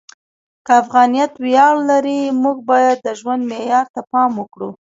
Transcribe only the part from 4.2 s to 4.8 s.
وکړو.